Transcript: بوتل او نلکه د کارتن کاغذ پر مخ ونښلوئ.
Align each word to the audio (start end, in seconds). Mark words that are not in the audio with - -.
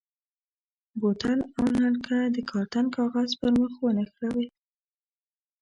بوتل 0.99 1.39
او 1.57 1.65
نلکه 1.81 2.15
د 2.35 2.37
کارتن 2.51 2.85
کاغذ 2.95 3.29
پر 3.39 3.49
مخ 3.59 3.73
ونښلوئ. 3.83 4.47